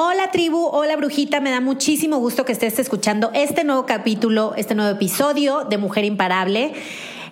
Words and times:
Hola 0.00 0.30
tribu, 0.30 0.64
hola 0.64 0.94
brujita, 0.94 1.40
me 1.40 1.50
da 1.50 1.60
muchísimo 1.60 2.18
gusto 2.18 2.44
que 2.44 2.52
estés 2.52 2.78
escuchando 2.78 3.32
este 3.34 3.64
nuevo 3.64 3.84
capítulo, 3.84 4.54
este 4.56 4.76
nuevo 4.76 4.92
episodio 4.92 5.64
de 5.64 5.76
Mujer 5.76 6.04
Imparable. 6.04 6.72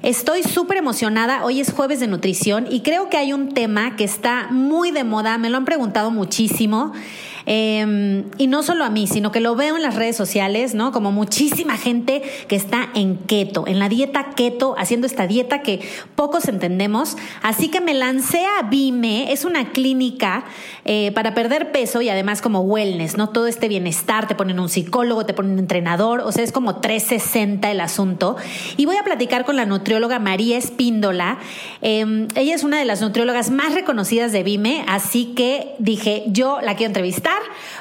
Estoy 0.02 0.42
súper 0.42 0.78
emocionada, 0.78 1.44
hoy 1.44 1.60
es 1.60 1.72
jueves 1.72 2.00
de 2.00 2.08
nutrición 2.08 2.66
y 2.68 2.80
creo 2.80 3.08
que 3.08 3.18
hay 3.18 3.32
un 3.32 3.54
tema 3.54 3.94
que 3.94 4.02
está 4.02 4.48
muy 4.50 4.90
de 4.90 5.04
moda, 5.04 5.38
me 5.38 5.48
lo 5.48 5.58
han 5.58 5.64
preguntado 5.64 6.10
muchísimo 6.10 6.92
Em, 7.46 8.24
y 8.38 8.48
no 8.48 8.64
solo 8.64 8.84
a 8.84 8.90
mí, 8.90 9.06
sino 9.06 9.30
que 9.30 9.38
lo 9.38 9.54
veo 9.54 9.76
en 9.76 9.82
las 9.82 9.94
redes 9.94 10.16
sociales, 10.16 10.74
¿no? 10.74 10.90
Como 10.90 11.12
muchísima 11.12 11.76
gente 11.76 12.22
que 12.48 12.56
está 12.56 12.88
en 12.94 13.16
keto, 13.16 13.68
en 13.68 13.78
la 13.78 13.88
dieta 13.88 14.30
keto, 14.34 14.74
haciendo 14.76 15.06
esta 15.06 15.28
dieta 15.28 15.62
que 15.62 15.80
pocos 16.16 16.48
entendemos. 16.48 17.16
Así 17.42 17.68
que 17.68 17.80
me 17.80 17.94
lancé 17.94 18.44
a 18.44 18.68
Vime, 18.68 19.32
es 19.32 19.44
una 19.44 19.70
clínica 19.70 20.44
eh, 20.84 21.12
para 21.14 21.34
perder 21.34 21.70
peso 21.70 22.02
y 22.02 22.08
además 22.08 22.42
como 22.42 22.62
wellness, 22.62 23.16
¿no? 23.16 23.28
Todo 23.28 23.46
este 23.46 23.68
bienestar, 23.68 24.26
te 24.26 24.34
ponen 24.34 24.58
un 24.58 24.68
psicólogo, 24.68 25.24
te 25.24 25.32
ponen 25.32 25.52
un 25.52 25.58
entrenador, 25.60 26.20
o 26.20 26.32
sea, 26.32 26.42
es 26.42 26.50
como 26.50 26.80
360 26.80 27.70
el 27.70 27.80
asunto. 27.80 28.36
Y 28.76 28.86
voy 28.86 28.96
a 28.96 29.04
platicar 29.04 29.44
con 29.44 29.54
la 29.54 29.66
nutrióloga 29.66 30.18
María 30.18 30.58
Espíndola. 30.58 31.38
Em, 31.80 32.26
ella 32.34 32.56
es 32.56 32.64
una 32.64 32.80
de 32.80 32.84
las 32.84 33.00
nutriólogas 33.02 33.50
más 33.50 33.72
reconocidas 33.72 34.32
de 34.32 34.42
Vime, 34.42 34.84
así 34.88 35.26
que 35.36 35.76
dije, 35.78 36.24
yo 36.26 36.60
la 36.60 36.74
quiero 36.74 36.88
entrevistar 36.88 37.35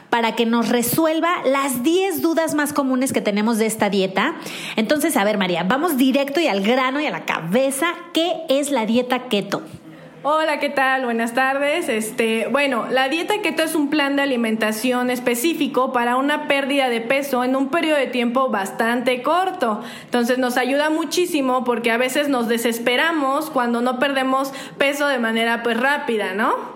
para 0.09 0.35
que 0.35 0.45
nos 0.45 0.69
resuelva 0.69 1.29
las 1.45 1.83
10 1.83 2.21
dudas 2.21 2.55
más 2.55 2.73
comunes 2.73 3.13
que 3.13 3.21
tenemos 3.21 3.57
de 3.57 3.65
esta 3.65 3.89
dieta. 3.89 4.35
Entonces, 4.75 5.17
a 5.17 5.23
ver, 5.23 5.37
María, 5.37 5.63
vamos 5.63 5.97
directo 5.97 6.39
y 6.39 6.47
al 6.47 6.61
grano 6.61 6.99
y 7.01 7.05
a 7.05 7.11
la 7.11 7.25
cabeza. 7.25 7.87
¿Qué 8.13 8.33
es 8.49 8.71
la 8.71 8.85
dieta 8.85 9.27
keto? 9.29 9.63
Hola, 10.27 10.59
¿qué 10.59 10.71
tal? 10.71 11.05
Buenas 11.05 11.35
tardes. 11.35 11.87
Este, 11.87 12.47
bueno, 12.47 12.87
la 12.89 13.09
dieta 13.09 13.43
keto 13.43 13.61
es 13.61 13.75
un 13.75 13.91
plan 13.91 14.15
de 14.15 14.23
alimentación 14.23 15.11
específico 15.11 15.93
para 15.93 16.15
una 16.15 16.47
pérdida 16.47 16.89
de 16.89 16.99
peso 16.99 17.43
en 17.43 17.55
un 17.55 17.69
periodo 17.69 17.99
de 17.99 18.07
tiempo 18.07 18.49
bastante 18.49 19.21
corto. 19.21 19.81
Entonces 20.05 20.39
nos 20.39 20.57
ayuda 20.57 20.89
muchísimo 20.89 21.63
porque 21.63 21.91
a 21.91 21.97
veces 21.97 22.27
nos 22.27 22.47
desesperamos 22.47 23.51
cuando 23.51 23.81
no 23.81 23.99
perdemos 23.99 24.51
peso 24.79 25.07
de 25.07 25.19
manera 25.19 25.61
pues 25.61 25.79
rápida, 25.79 26.33
¿no? 26.33 26.74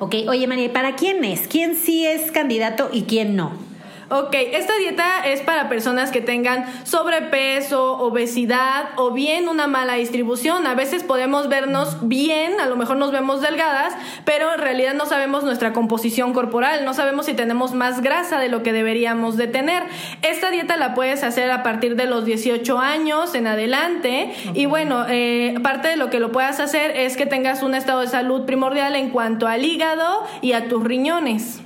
Ok, 0.00 0.14
oye 0.28 0.46
María, 0.46 0.72
¿para 0.72 0.94
quién 0.94 1.24
es? 1.24 1.48
¿Quién 1.48 1.74
sí 1.74 2.06
es 2.06 2.30
candidato 2.30 2.88
y 2.92 3.02
quién 3.02 3.34
no? 3.34 3.67
Ok, 4.10 4.34
esta 4.52 4.74
dieta 4.78 5.20
es 5.26 5.42
para 5.42 5.68
personas 5.68 6.10
que 6.10 6.22
tengan 6.22 6.64
sobrepeso, 6.86 7.98
obesidad 7.98 8.88
o 8.96 9.10
bien 9.10 9.50
una 9.50 9.66
mala 9.66 9.94
distribución. 9.94 10.66
A 10.66 10.74
veces 10.74 11.04
podemos 11.04 11.50
vernos 11.50 11.98
bien, 12.08 12.58
a 12.58 12.64
lo 12.64 12.76
mejor 12.76 12.96
nos 12.96 13.12
vemos 13.12 13.42
delgadas, 13.42 13.94
pero 14.24 14.54
en 14.54 14.60
realidad 14.60 14.94
no 14.94 15.04
sabemos 15.04 15.44
nuestra 15.44 15.74
composición 15.74 16.32
corporal, 16.32 16.86
no 16.86 16.94
sabemos 16.94 17.26
si 17.26 17.34
tenemos 17.34 17.74
más 17.74 18.00
grasa 18.00 18.38
de 18.38 18.48
lo 18.48 18.62
que 18.62 18.72
deberíamos 18.72 19.36
de 19.36 19.46
tener. 19.46 19.82
Esta 20.22 20.50
dieta 20.50 20.78
la 20.78 20.94
puedes 20.94 21.22
hacer 21.22 21.50
a 21.50 21.62
partir 21.62 21.94
de 21.94 22.06
los 22.06 22.24
18 22.24 22.78
años 22.78 23.34
en 23.34 23.46
adelante 23.46 24.32
y 24.54 24.64
bueno, 24.64 25.04
eh, 25.06 25.54
parte 25.62 25.88
de 25.88 25.96
lo 25.98 26.08
que 26.08 26.18
lo 26.18 26.32
puedas 26.32 26.60
hacer 26.60 26.92
es 26.96 27.18
que 27.18 27.26
tengas 27.26 27.62
un 27.62 27.74
estado 27.74 28.00
de 28.00 28.08
salud 28.08 28.46
primordial 28.46 28.96
en 28.96 29.10
cuanto 29.10 29.46
al 29.46 29.66
hígado 29.66 30.24
y 30.40 30.54
a 30.54 30.66
tus 30.66 30.82
riñones. 30.82 31.60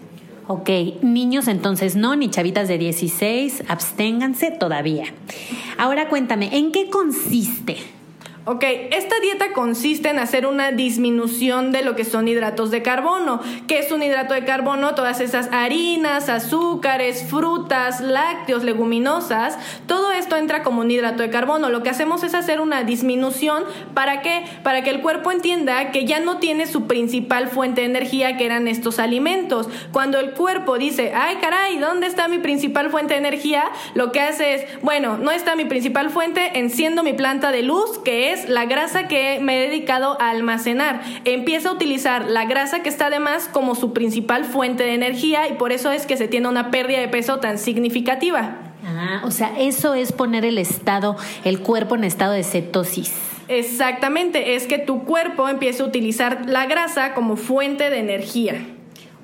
Ok, 0.48 0.68
niños 1.02 1.46
entonces 1.46 1.94
no, 1.94 2.16
ni 2.16 2.28
chavitas 2.28 2.66
de 2.66 2.76
16, 2.76 3.64
absténganse 3.68 4.50
todavía. 4.50 5.04
Ahora 5.78 6.08
cuéntame, 6.08 6.56
¿en 6.56 6.72
qué 6.72 6.90
consiste? 6.90 7.76
Ok, 8.44 8.64
esta 8.90 9.20
dieta 9.20 9.52
consiste 9.52 10.08
en 10.08 10.18
hacer 10.18 10.46
una 10.46 10.72
disminución 10.72 11.70
de 11.70 11.84
lo 11.84 11.94
que 11.94 12.04
son 12.04 12.26
hidratos 12.26 12.72
de 12.72 12.82
carbono. 12.82 13.40
¿Qué 13.68 13.78
es 13.78 13.92
un 13.92 14.02
hidrato 14.02 14.34
de 14.34 14.44
carbono? 14.44 14.96
Todas 14.96 15.20
esas 15.20 15.48
harinas, 15.52 16.28
azúcares, 16.28 17.24
frutas, 17.30 18.00
lácteos, 18.00 18.64
leguminosas, 18.64 19.56
todo 19.86 20.10
esto 20.10 20.36
entra 20.36 20.64
como 20.64 20.80
un 20.80 20.90
hidrato 20.90 21.22
de 21.22 21.30
carbono. 21.30 21.68
Lo 21.68 21.84
que 21.84 21.90
hacemos 21.90 22.24
es 22.24 22.34
hacer 22.34 22.60
una 22.60 22.82
disminución. 22.82 23.62
¿Para 23.94 24.22
qué? 24.22 24.42
Para 24.64 24.82
que 24.82 24.90
el 24.90 25.02
cuerpo 25.02 25.30
entienda 25.30 25.92
que 25.92 26.04
ya 26.04 26.18
no 26.18 26.38
tiene 26.38 26.66
su 26.66 26.88
principal 26.88 27.46
fuente 27.46 27.82
de 27.82 27.86
energía, 27.86 28.36
que 28.36 28.44
eran 28.44 28.66
estos 28.66 28.98
alimentos. 28.98 29.68
Cuando 29.92 30.18
el 30.18 30.32
cuerpo 30.32 30.78
dice, 30.78 31.12
ay 31.14 31.36
caray, 31.36 31.78
¿dónde 31.78 32.08
está 32.08 32.26
mi 32.26 32.38
principal 32.38 32.90
fuente 32.90 33.14
de 33.14 33.20
energía? 33.20 33.62
Lo 33.94 34.10
que 34.10 34.20
hace 34.20 34.54
es, 34.54 34.82
bueno, 34.82 35.16
no 35.16 35.30
está 35.30 35.54
mi 35.54 35.64
principal 35.64 36.10
fuente, 36.10 36.58
enciendo 36.58 37.04
mi 37.04 37.12
planta 37.12 37.52
de 37.52 37.62
luz, 37.62 38.00
que 38.00 38.31
es 38.31 38.31
la 38.48 38.64
grasa 38.64 39.08
que 39.08 39.38
me 39.40 39.58
he 39.58 39.68
dedicado 39.68 40.20
a 40.20 40.30
almacenar. 40.30 41.02
Empieza 41.24 41.70
a 41.70 41.72
utilizar 41.72 42.28
la 42.28 42.44
grasa 42.44 42.82
que 42.82 42.88
está 42.88 43.10
de 43.10 43.18
más 43.18 43.48
como 43.48 43.74
su 43.74 43.92
principal 43.92 44.44
fuente 44.44 44.84
de 44.84 44.94
energía 44.94 45.48
y 45.48 45.54
por 45.54 45.72
eso 45.72 45.92
es 45.92 46.06
que 46.06 46.16
se 46.16 46.28
tiene 46.28 46.48
una 46.48 46.70
pérdida 46.70 47.00
de 47.00 47.08
peso 47.08 47.38
tan 47.38 47.58
significativa. 47.58 48.56
Ah, 48.84 49.22
o 49.24 49.30
sea, 49.30 49.52
eso 49.58 49.94
es 49.94 50.12
poner 50.12 50.44
el 50.44 50.58
estado, 50.58 51.16
el 51.44 51.60
cuerpo 51.60 51.94
en 51.94 52.04
estado 52.04 52.32
de 52.32 52.42
cetosis. 52.42 53.12
Exactamente, 53.48 54.54
es 54.54 54.66
que 54.66 54.78
tu 54.78 55.04
cuerpo 55.04 55.48
empieza 55.48 55.82
a 55.82 55.86
utilizar 55.86 56.46
la 56.46 56.66
grasa 56.66 57.14
como 57.14 57.36
fuente 57.36 57.90
de 57.90 57.98
energía. 57.98 58.64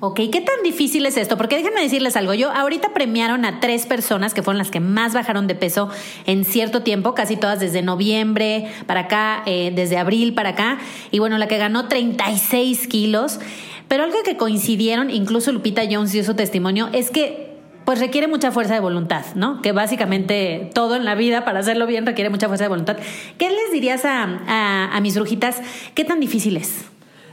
Ok, 0.01 0.21
¿qué 0.31 0.39
tan 0.39 0.63
difícil 0.63 1.05
es 1.05 1.17
esto? 1.17 1.37
Porque 1.37 1.57
déjenme 1.57 1.81
decirles 1.81 2.15
algo. 2.15 2.33
Yo 2.33 2.51
ahorita 2.51 2.93
premiaron 2.93 3.43
a 3.43 3.59
tres 3.59 3.85
personas 3.85 4.33
que 4.33 4.41
fueron 4.41 4.57
las 4.57 4.71
que 4.71 4.79
más 4.79 5.13
bajaron 5.13 5.45
de 5.45 5.55
peso 5.55 5.89
en 6.25 6.45
cierto 6.45 6.83
tiempo, 6.83 7.13
casi 7.13 7.35
todas 7.35 7.59
desde 7.59 7.81
noviembre 7.81 8.71
para 8.85 9.01
acá, 9.01 9.43
eh, 9.45 9.73
desde 9.75 9.97
abril 9.97 10.33
para 10.33 10.49
acá. 10.51 10.77
Y 11.11 11.19
bueno, 11.19 11.37
la 11.37 11.49
que 11.49 11.57
ganó 11.57 11.89
36 11.89 12.87
kilos. 12.87 13.41
Pero 13.89 14.03
algo 14.03 14.17
que 14.23 14.37
coincidieron, 14.37 15.09
incluso 15.09 15.51
Lupita 15.51 15.81
Jones 15.89 16.13
dio 16.13 16.23
su 16.23 16.33
testimonio, 16.33 16.87
es 16.93 17.11
que 17.11 17.49
pues 17.83 17.99
requiere 17.99 18.27
mucha 18.27 18.51
fuerza 18.51 18.75
de 18.75 18.79
voluntad, 18.79 19.25
¿no? 19.35 19.61
Que 19.61 19.73
básicamente 19.73 20.69
todo 20.73 20.95
en 20.95 21.03
la 21.03 21.15
vida 21.15 21.43
para 21.43 21.59
hacerlo 21.59 21.87
bien 21.87 22.05
requiere 22.05 22.29
mucha 22.29 22.47
fuerza 22.47 22.65
de 22.65 22.69
voluntad. 22.69 22.97
¿Qué 23.37 23.49
les 23.49 23.71
dirías 23.73 24.05
a, 24.05 24.23
a, 24.47 24.95
a 24.95 25.01
mis 25.01 25.15
brujitas? 25.15 25.61
¿Qué 25.93 26.05
tan 26.05 26.21
difícil 26.21 26.55
es? 26.55 26.85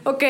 Ok, 0.05 0.25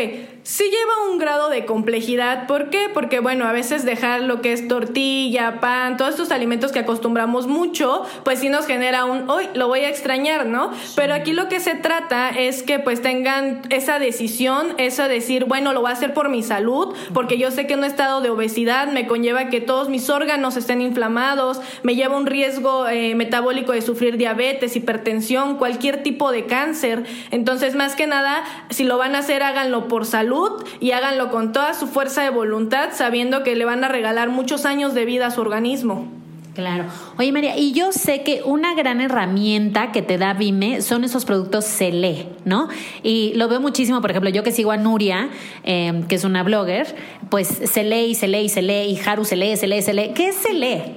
sí 0.47 0.63
lleva 0.63 1.11
un 1.11 1.19
grado 1.19 1.51
de 1.51 1.67
complejidad. 1.67 2.47
¿Por 2.47 2.71
qué? 2.71 2.89
Porque, 2.95 3.19
bueno, 3.19 3.47
a 3.47 3.53
veces 3.53 3.85
dejar 3.85 4.23
lo 4.23 4.41
que 4.43 4.53
es 4.53 4.69
tortilla, 4.69 5.61
pan, 5.61 5.97
todos 5.97 6.13
estos 6.13 6.31
alimentos 6.31 6.71
que 6.71 6.79
acostumbramos 6.79 7.49
mucho, 7.49 8.05
pues 8.23 8.39
sí 8.39 8.49
nos 8.49 8.65
genera 8.65 9.07
un, 9.07 9.29
hoy 9.29 9.49
lo 9.55 9.67
voy 9.67 9.81
a 9.81 9.89
extrañar, 9.89 10.47
¿no? 10.47 10.71
Pero 10.95 11.15
aquí 11.15 11.33
lo 11.33 11.49
que 11.49 11.59
se 11.59 11.75
trata 11.75 12.31
es 12.31 12.63
que 12.63 12.79
pues 12.79 13.03
tengan 13.03 13.63
esa 13.71 13.99
decisión, 13.99 14.69
eso 14.79 15.09
decir, 15.09 15.47
bueno, 15.47 15.73
lo 15.73 15.81
voy 15.81 15.91
a 15.91 15.95
hacer 15.95 16.15
por 16.15 16.29
mi 16.29 16.45
salud, 16.45 16.95
porque 17.13 17.39
yo 17.39 17.51
sé 17.51 17.67
que 17.67 17.75
un 17.75 17.83
estado 17.83 18.21
de 18.21 18.31
obesidad 18.31 18.87
me 18.93 19.09
conlleva 19.09 19.49
que 19.49 19.61
todos 19.61 19.89
mis 19.89 20.09
órganos 20.11 20.57
estén 20.57 20.81
inflamados, 20.81 21.61
me 21.83 21.97
lleva 21.97 22.17
un 22.17 22.27
riesgo 22.27 22.87
eh, 22.87 23.17
metabólico 23.17 23.73
de 23.73 23.83
sufrir 23.83 24.17
diabetes, 24.17 24.77
hipertensión, 24.77 25.57
cualquier 25.57 26.05
tipo 26.05 26.31
de 26.31 26.47
cáncer. 26.47 27.05
Entonces, 27.33 27.75
más 27.75 27.97
que 27.97 28.07
nada, 28.07 28.45
si 28.71 28.85
lo 28.85 28.97
van 28.97 29.17
a 29.17 29.19
hacer, 29.19 29.43
háganlo 29.43 29.89
por 29.89 30.07
salud 30.07 30.36
y 30.81 30.93
háganlo 30.93 31.31
con 31.31 31.53
toda 31.53 31.75
su 31.75 31.87
fuerza 31.87 32.23
de 32.23 32.31
voluntad, 32.31 32.91
sabiendo 32.93 33.43
que 33.43 33.57
le 33.57 33.65
van 33.65 33.85
a 33.85 33.89
regalar 33.89 34.29
muchos 34.29 34.67
años 34.67 34.95
de 34.95 35.05
vida 35.05 35.27
a 35.27 35.31
su 35.31 35.41
organismo. 35.41 36.09
Claro. 36.57 36.87
Oye, 37.19 37.33
María, 37.33 37.59
y 37.59 37.73
yo 37.73 37.93
sé 37.93 38.23
que 38.23 38.43
una 38.43 38.75
gran 38.75 39.03
herramienta 39.03 39.93
que 39.93 40.01
te 40.01 40.17
da 40.17 40.33
Vime 40.33 40.81
son 40.81 41.05
esos 41.05 41.27
productos 41.27 41.67
Cele, 41.67 42.29
¿no? 42.47 42.71
Y 43.03 43.35
lo 43.35 43.47
veo 43.49 43.61
muchísimo, 43.61 44.01
por 44.01 44.11
ejemplo, 44.11 44.31
yo 44.31 44.43
que 44.43 44.53
sigo 44.53 44.71
a 44.71 44.79
Nuria, 44.79 45.29
eh, 45.65 46.03
que 46.09 46.15
es 46.15 46.25
una 46.25 46.43
blogger, 46.43 46.97
pues 47.29 47.49
se 47.49 47.85
lee 47.85 48.07
y 48.07 48.15
se 48.15 48.27
lee 48.27 48.45
y 48.45 48.49
se 48.49 48.63
lee, 48.63 48.91
y 48.91 48.99
Haru 49.07 49.25
lee, 49.33 49.55
se 49.59 49.67
lee. 49.67 50.13
¿Qué 50.15 50.29
es 50.29 50.37
Cele? 50.37 50.97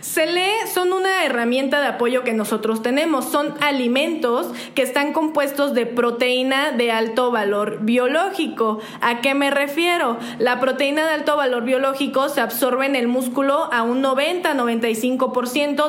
Cele 0.00 0.48
son 0.72 0.92
una 0.92 1.24
herramienta 1.24 1.80
de 1.80 1.88
apoyo 1.88 2.24
que 2.24 2.32
nosotros 2.32 2.82
tenemos. 2.82 3.26
Son 3.26 3.54
alimentos 3.60 4.50
que 4.74 4.82
están 4.82 5.12
compuestos 5.12 5.74
de 5.74 5.84
proteína 5.84 6.72
de 6.72 6.90
alto 6.90 7.30
valor 7.30 7.80
biológico. 7.82 8.80
¿A 9.00 9.20
qué 9.20 9.34
me 9.34 9.50
refiero? 9.50 10.18
La 10.38 10.58
proteína 10.58 11.04
de 11.06 11.12
alto 11.12 11.36
valor 11.36 11.64
biológico 11.64 12.28
se 12.28 12.40
absorbe 12.40 12.86
en 12.86 12.96
el 12.96 13.08
músculo 13.08 13.68
a 13.72 13.82
un 13.82 14.02
90-95%, 14.02 14.95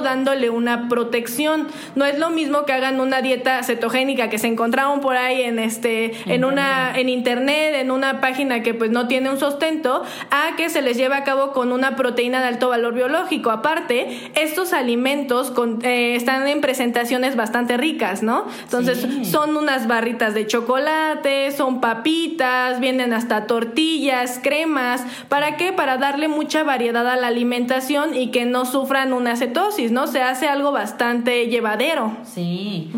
dándole 0.02 0.50
una 0.50 0.90
protección. 0.90 1.68
No 1.96 2.06
es 2.06 2.18
lo 2.20 2.30
mismo 2.30 2.66
que 2.66 2.74
hagan 2.74 3.00
una 3.00 3.22
dieta 3.22 3.64
cetogénica 3.64 4.30
que 4.30 4.38
se 4.38 4.48
encontraron 4.48 5.02
por 5.02 5.18
ahí 5.18 5.42
en 5.42 5.60
este, 5.60 6.14
en 6.26 6.46
una, 6.46 6.98
en 6.98 7.10
internet, 7.10 7.76
en 7.76 7.92
una 7.92 8.22
página 8.22 8.64
que 8.64 8.74
pues 8.74 8.92
no 8.92 9.08
tiene 9.08 9.30
un 9.30 9.40
sustento, 9.40 10.04
a 10.32 10.56
que 10.56 10.70
se 10.70 10.82
les 10.82 10.98
lleve 10.98 11.16
a 11.16 11.24
cabo 11.24 11.52
con 11.52 11.72
una 11.72 11.96
proteína 11.96 12.42
de 12.42 12.48
alto 12.48 12.70
valor 12.70 12.94
biológico. 12.94 13.52
Aparte, 13.52 14.32
estos 14.36 14.74
alimentos 14.74 15.54
eh, 15.84 16.16
están 16.16 16.48
en 16.48 16.62
presentaciones 16.62 17.36
bastante 17.36 17.78
ricas, 17.78 18.24
¿no? 18.24 18.46
Entonces, 18.64 19.08
son 19.30 19.56
unas 19.56 19.88
barritas 19.88 20.34
de 20.34 20.48
chocolate, 20.48 21.52
son 21.52 21.82
papitas, 21.82 22.80
vienen 22.80 23.14
hasta 23.14 23.48
tortillas, 23.48 24.40
cremas. 24.42 25.04
¿Para 25.30 25.58
qué? 25.58 25.74
Para 25.74 25.98
darle 25.98 26.28
mucha 26.28 26.64
variedad 26.64 27.08
a 27.08 27.16
la 27.16 27.28
alimentación 27.28 28.16
y 28.16 28.32
que 28.32 28.46
no 28.46 28.66
sufran 28.98 29.14
una 29.14 29.36
cetosis, 29.36 29.92
¿no? 29.92 30.08
Se 30.08 30.22
hace 30.22 30.48
algo 30.48 30.72
bastante 30.72 31.48
llevadero. 31.48 32.18
Sí. 32.24 32.90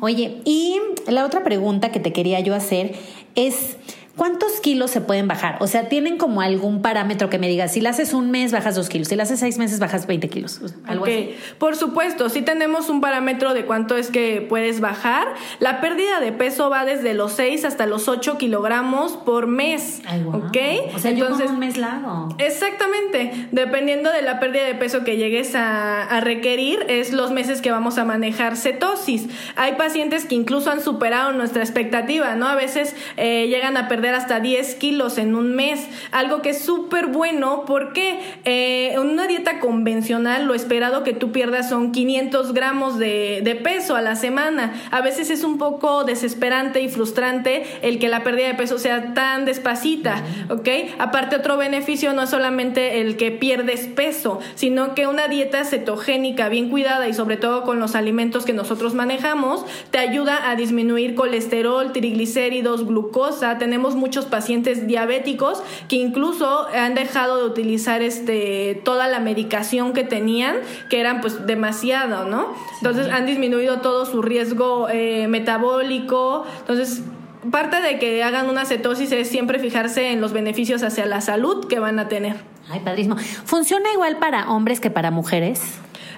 Oye, 0.00 0.40
y 0.44 0.80
la 1.06 1.24
otra 1.24 1.44
pregunta 1.44 1.92
que 1.92 2.00
te 2.00 2.12
quería 2.12 2.40
yo 2.40 2.54
hacer 2.54 2.94
es 3.36 3.76
¿Cuántos 4.16 4.60
kilos 4.60 4.92
se 4.92 5.00
pueden 5.00 5.26
bajar? 5.26 5.56
O 5.58 5.66
sea, 5.66 5.88
¿tienen 5.88 6.18
como 6.18 6.40
algún 6.40 6.82
parámetro 6.82 7.30
que 7.30 7.40
me 7.40 7.48
diga, 7.48 7.66
si 7.66 7.80
la 7.80 7.90
haces 7.90 8.14
un 8.14 8.30
mes, 8.30 8.52
bajas 8.52 8.76
dos 8.76 8.88
kilos, 8.88 9.08
si 9.08 9.16
la 9.16 9.24
haces 9.24 9.40
seis 9.40 9.58
meses, 9.58 9.80
bajas 9.80 10.06
20 10.06 10.28
kilos? 10.28 10.60
¿Algo 10.86 11.04
así? 11.04 11.34
Por 11.58 11.74
supuesto, 11.74 12.28
sí 12.28 12.42
tenemos 12.42 12.88
un 12.90 13.00
parámetro 13.00 13.54
de 13.54 13.64
cuánto 13.64 13.96
es 13.96 14.10
que 14.10 14.46
puedes 14.48 14.80
bajar. 14.80 15.26
La 15.58 15.80
pérdida 15.80 16.20
de 16.20 16.30
peso 16.30 16.70
va 16.70 16.84
desde 16.84 17.12
los 17.12 17.32
6 17.32 17.64
hasta 17.64 17.86
los 17.86 18.06
8 18.06 18.38
kilogramos 18.38 19.16
por 19.16 19.48
mes. 19.48 20.00
¿Ok? 20.32 20.58
O 20.94 20.98
sea, 21.00 21.10
Entonces, 21.10 21.50
un 21.50 21.58
mes 21.58 21.76
largo. 21.76 22.28
Exactamente. 22.38 23.48
Dependiendo 23.50 24.12
de 24.12 24.22
la 24.22 24.38
pérdida 24.38 24.64
de 24.64 24.76
peso 24.76 25.02
que 25.02 25.16
llegues 25.16 25.56
a, 25.56 26.20
requerir, 26.20 26.86
es 26.88 27.12
los 27.12 27.32
meses 27.32 27.60
que 27.60 27.72
vamos 27.72 27.98
a 27.98 28.04
manejar 28.04 28.56
cetosis. 28.56 29.26
Hay 29.56 29.72
pacientes 29.72 30.24
que 30.24 30.36
incluso 30.36 30.70
han 30.70 30.80
superado 30.80 31.32
nuestra 31.32 31.62
expectativa, 31.64 32.36
¿no? 32.36 32.46
A 32.46 32.54
veces 32.54 32.94
eh, 33.16 33.48
llegan 33.48 33.76
a 33.76 33.88
perder 33.88 34.03
hasta 34.12 34.40
10 34.40 34.74
kilos 34.74 35.16
en 35.16 35.34
un 35.34 35.54
mes, 35.54 35.86
algo 36.10 36.42
que 36.42 36.50
es 36.50 36.62
súper 36.62 37.06
bueno 37.06 37.64
porque 37.66 38.18
eh, 38.44 38.92
en 38.92 39.00
una 39.00 39.26
dieta 39.26 39.60
convencional 39.60 40.46
lo 40.46 40.54
esperado 40.54 41.04
que 41.04 41.14
tú 41.14 41.32
pierdas 41.32 41.68
son 41.70 41.92
500 41.92 42.52
gramos 42.52 42.98
de, 42.98 43.40
de 43.42 43.54
peso 43.54 43.96
a 43.96 44.02
la 44.02 44.16
semana. 44.16 44.74
A 44.90 45.00
veces 45.00 45.30
es 45.30 45.44
un 45.44 45.56
poco 45.56 46.04
desesperante 46.04 46.82
y 46.82 46.88
frustrante 46.88 47.64
el 47.82 47.98
que 47.98 48.08
la 48.08 48.22
pérdida 48.24 48.48
de 48.48 48.54
peso 48.54 48.78
sea 48.78 49.14
tan 49.14 49.44
despacita, 49.44 50.22
¿ok? 50.50 50.68
Aparte 50.98 51.36
otro 51.36 51.56
beneficio 51.56 52.12
no 52.12 52.22
es 52.22 52.30
solamente 52.30 53.00
el 53.00 53.16
que 53.16 53.30
pierdes 53.30 53.86
peso, 53.86 54.40
sino 54.56 54.94
que 54.94 55.06
una 55.06 55.28
dieta 55.28 55.64
cetogénica 55.64 56.48
bien 56.48 56.68
cuidada 56.68 57.08
y 57.08 57.14
sobre 57.14 57.36
todo 57.36 57.62
con 57.62 57.80
los 57.80 57.94
alimentos 57.94 58.44
que 58.44 58.52
nosotros 58.52 58.94
manejamos 58.94 59.64
te 59.90 59.98
ayuda 59.98 60.50
a 60.50 60.56
disminuir 60.56 61.14
colesterol, 61.14 61.92
triglicéridos, 61.92 62.86
glucosa. 62.86 63.58
Tenemos 63.58 63.93
muchos 63.94 64.26
pacientes 64.26 64.86
diabéticos 64.86 65.62
que 65.88 65.96
incluso 65.96 66.66
han 66.68 66.94
dejado 66.94 67.38
de 67.38 67.44
utilizar 67.44 68.02
este 68.02 68.80
toda 68.84 69.08
la 69.08 69.20
medicación 69.20 69.92
que 69.92 70.04
tenían, 70.04 70.56
que 70.90 71.00
eran 71.00 71.20
pues 71.20 71.46
demasiado, 71.46 72.28
¿no? 72.28 72.54
Entonces 72.78 73.10
han 73.10 73.26
disminuido 73.26 73.80
todo 73.80 74.06
su 74.06 74.22
riesgo 74.22 74.88
eh, 74.90 75.26
metabólico. 75.28 76.44
Entonces, 76.60 77.02
parte 77.50 77.80
de 77.80 77.98
que 77.98 78.22
hagan 78.22 78.48
una 78.48 78.64
cetosis 78.64 79.12
es 79.12 79.28
siempre 79.28 79.58
fijarse 79.58 80.10
en 80.10 80.20
los 80.20 80.32
beneficios 80.32 80.82
hacia 80.82 81.06
la 81.06 81.20
salud 81.20 81.66
que 81.66 81.78
van 81.78 81.98
a 81.98 82.08
tener. 82.08 82.36
Ay, 82.70 82.80
padrísimo. 82.80 83.16
¿Funciona 83.16 83.92
igual 83.92 84.18
para 84.18 84.50
hombres 84.50 84.80
que 84.80 84.90
para 84.90 85.10
mujeres? 85.10 85.60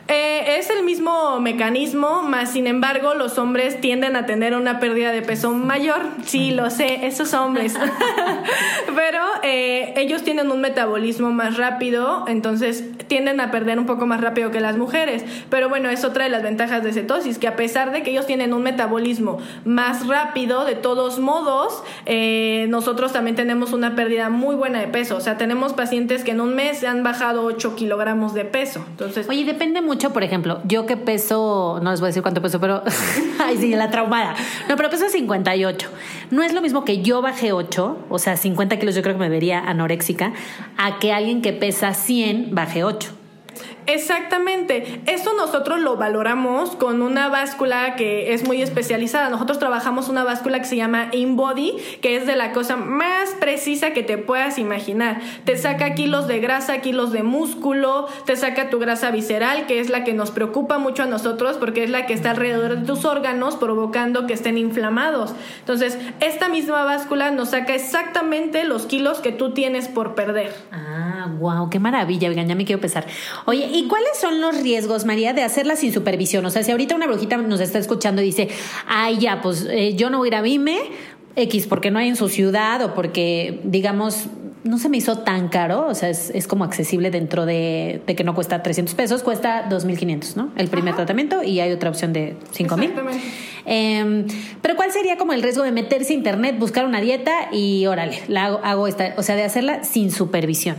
Eh, 0.08 0.58
es 0.58 0.70
el 0.70 0.84
mismo 0.84 1.40
mecanismo, 1.40 2.22
más 2.22 2.52
sin 2.52 2.68
embargo 2.68 3.14
los 3.14 3.38
hombres 3.38 3.80
tienden 3.80 4.14
a 4.14 4.24
tener 4.24 4.54
una 4.54 4.78
pérdida 4.78 5.10
de 5.10 5.22
peso 5.22 5.50
mayor. 5.50 6.00
Sí, 6.24 6.52
lo 6.52 6.70
sé, 6.70 7.06
esos 7.06 7.34
hombres. 7.34 7.74
Pero 8.94 9.20
eh, 9.42 9.94
ellos 9.96 10.22
tienen 10.22 10.52
un 10.52 10.60
metabolismo 10.60 11.32
más 11.32 11.56
rápido, 11.56 12.24
entonces 12.28 12.84
tienden 13.08 13.40
a 13.40 13.50
perder 13.50 13.80
un 13.80 13.86
poco 13.86 14.06
más 14.06 14.20
rápido 14.20 14.52
que 14.52 14.60
las 14.60 14.76
mujeres. 14.76 15.24
Pero 15.50 15.68
bueno, 15.68 15.90
es 15.90 16.04
otra 16.04 16.24
de 16.24 16.30
las 16.30 16.42
ventajas 16.44 16.84
de 16.84 16.92
cetosis, 16.92 17.38
que 17.38 17.48
a 17.48 17.56
pesar 17.56 17.90
de 17.90 18.02
que 18.02 18.10
ellos 18.10 18.26
tienen 18.26 18.52
un 18.52 18.62
metabolismo 18.62 19.38
más 19.64 20.06
rápido, 20.06 20.64
de 20.64 20.76
todos 20.76 21.18
modos, 21.18 21.82
eh, 22.06 22.66
nosotros 22.68 23.12
también 23.12 23.34
tenemos 23.34 23.72
una 23.72 23.96
pérdida 23.96 24.28
muy 24.30 24.54
buena 24.54 24.78
de 24.78 24.86
peso. 24.86 25.16
O 25.16 25.20
sea, 25.20 25.36
tenemos 25.36 25.72
pacientes 25.72 26.22
que 26.22 26.30
en 26.30 26.40
un 26.40 26.54
mes 26.54 26.84
han 26.84 27.02
bajado 27.02 27.44
8 27.44 27.74
kilogramos 27.74 28.34
de 28.34 28.44
peso. 28.44 28.84
Entonces, 28.90 29.28
Oye, 29.28 29.44
depende 29.44 29.80
mucho 29.82 29.95
por 30.12 30.22
ejemplo, 30.22 30.60
yo 30.64 30.86
que 30.86 30.96
peso, 30.96 31.80
no 31.82 31.90
les 31.90 32.00
voy 32.00 32.08
a 32.08 32.10
decir 32.10 32.22
cuánto 32.22 32.42
peso, 32.42 32.60
pero, 32.60 32.82
ay, 33.44 33.56
sí, 33.56 33.74
la 33.74 33.90
traumada. 33.90 34.34
No, 34.68 34.76
pero 34.76 34.90
peso 34.90 35.08
58. 35.08 35.88
No 36.30 36.42
es 36.42 36.52
lo 36.52 36.60
mismo 36.60 36.84
que 36.84 37.02
yo 37.02 37.22
baje 37.22 37.52
8, 37.52 38.06
o 38.08 38.18
sea, 38.18 38.36
50 38.36 38.78
kilos 38.78 38.94
yo 38.94 39.02
creo 39.02 39.14
que 39.14 39.20
me 39.20 39.28
vería 39.28 39.60
anoréxica, 39.60 40.32
a 40.76 40.98
que 40.98 41.12
alguien 41.12 41.42
que 41.42 41.52
pesa 41.52 41.94
100 41.94 42.54
baje 42.54 42.84
8. 42.84 43.15
Exactamente. 43.86 45.00
Eso 45.06 45.32
nosotros 45.34 45.80
lo 45.80 45.96
valoramos 45.96 46.74
con 46.76 47.02
una 47.02 47.28
báscula 47.28 47.94
que 47.96 48.34
es 48.34 48.46
muy 48.46 48.60
especializada. 48.60 49.28
Nosotros 49.28 49.58
trabajamos 49.58 50.08
una 50.08 50.24
báscula 50.24 50.58
que 50.58 50.64
se 50.64 50.76
llama 50.76 51.08
InBody, 51.12 51.76
que 52.00 52.16
es 52.16 52.26
de 52.26 52.36
la 52.36 52.52
cosa 52.52 52.76
más 52.76 53.30
precisa 53.38 53.92
que 53.92 54.02
te 54.02 54.18
puedas 54.18 54.58
imaginar. 54.58 55.20
Te 55.44 55.56
saca 55.56 55.94
kilos 55.94 56.26
de 56.26 56.40
grasa, 56.40 56.80
kilos 56.80 57.12
de 57.12 57.22
músculo, 57.22 58.08
te 58.24 58.36
saca 58.36 58.70
tu 58.70 58.78
grasa 58.78 59.10
visceral, 59.10 59.66
que 59.66 59.80
es 59.80 59.88
la 59.88 60.04
que 60.04 60.14
nos 60.14 60.30
preocupa 60.32 60.78
mucho 60.78 61.04
a 61.04 61.06
nosotros 61.06 61.56
porque 61.56 61.84
es 61.84 61.90
la 61.90 62.06
que 62.06 62.12
está 62.12 62.30
alrededor 62.32 62.80
de 62.80 62.86
tus 62.86 63.04
órganos 63.04 63.56
provocando 63.56 64.26
que 64.26 64.34
estén 64.34 64.58
inflamados. 64.58 65.34
Entonces, 65.60 65.96
esta 66.20 66.48
misma 66.48 66.84
báscula 66.84 67.30
nos 67.30 67.50
saca 67.50 67.74
exactamente 67.74 68.64
los 68.64 68.86
kilos 68.86 69.20
que 69.20 69.32
tú 69.32 69.52
tienes 69.52 69.88
por 69.88 70.14
perder. 70.14 70.52
Ah, 70.72 70.95
wow, 71.26 71.70
qué 71.70 71.78
maravilla. 71.78 72.28
Oigan, 72.28 72.48
ya 72.48 72.54
me 72.54 72.64
quiero 72.64 72.80
pesar. 72.80 73.06
Oye, 73.44 73.68
¿y 73.72 73.86
cuáles 73.88 74.16
son 74.20 74.40
los 74.40 74.60
riesgos, 74.60 75.04
María, 75.04 75.32
de 75.32 75.42
hacerla 75.42 75.76
sin 75.76 75.92
supervisión? 75.92 76.44
O 76.46 76.50
sea, 76.50 76.62
si 76.62 76.70
ahorita 76.70 76.94
una 76.94 77.06
brujita 77.06 77.36
nos 77.36 77.60
está 77.60 77.78
escuchando 77.78 78.22
y 78.22 78.26
dice, 78.26 78.48
ay, 78.86 79.18
ya, 79.18 79.40
pues 79.42 79.66
eh, 79.70 79.94
yo 79.94 80.10
no 80.10 80.18
voy 80.18 80.26
a 80.26 80.30
ir 80.30 80.34
a 80.36 80.42
Vime, 80.42 80.78
X, 81.36 81.66
porque 81.66 81.90
no 81.90 81.98
hay 81.98 82.08
en 82.08 82.16
su 82.16 82.28
ciudad 82.28 82.82
o 82.82 82.94
porque, 82.94 83.60
digamos, 83.64 84.28
no 84.66 84.78
se 84.78 84.88
me 84.88 84.96
hizo 84.96 85.18
tan 85.18 85.48
caro, 85.48 85.86
o 85.86 85.94
sea, 85.94 86.08
es, 86.08 86.46
como 86.46 86.64
accesible 86.64 87.10
dentro 87.10 87.46
de, 87.46 88.02
que 88.06 88.24
no 88.24 88.34
cuesta 88.34 88.62
300 88.62 88.94
pesos, 88.94 89.22
cuesta 89.22 89.68
2.500, 89.68 90.36
¿no? 90.36 90.50
El 90.56 90.68
primer 90.68 90.94
tratamiento 90.94 91.42
y 91.42 91.60
hay 91.60 91.72
otra 91.72 91.90
opción 91.90 92.12
de 92.12 92.36
5.000. 92.56 93.20
Eh, 93.66 94.26
pero 94.62 94.76
¿cuál 94.76 94.92
sería 94.92 95.16
como 95.16 95.32
el 95.32 95.42
riesgo 95.42 95.62
de 95.62 95.72
meterse 95.72 96.12
a 96.12 96.16
internet, 96.16 96.56
buscar 96.58 96.86
una 96.86 97.00
dieta 97.00 97.48
y 97.52 97.86
órale, 97.86 98.22
la 98.28 98.46
hago, 98.46 98.60
hago 98.62 98.88
esta, 98.88 99.14
o 99.16 99.22
sea, 99.22 99.36
de 99.36 99.44
hacerla 99.44 99.84
sin 99.84 100.10
supervisión? 100.10 100.76